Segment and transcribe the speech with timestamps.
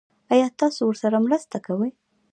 [0.33, 1.89] ایا تاسو ورسره مرسته کوئ؟